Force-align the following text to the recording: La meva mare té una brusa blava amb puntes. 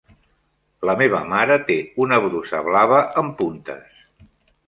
La 0.89 0.95
meva 1.01 1.19
mare 1.33 1.57
té 1.67 1.75
una 2.05 2.19
brusa 2.25 2.61
blava 2.69 3.01
amb 3.23 3.37
puntes. 3.43 4.01